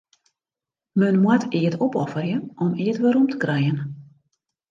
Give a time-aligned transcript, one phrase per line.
[0.91, 3.77] Men moat eat opofferje om eat werom te krijen.